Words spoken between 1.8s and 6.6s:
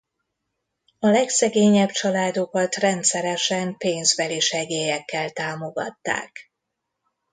családokat rendszeresen pénzbeli segélyekkel támogatták.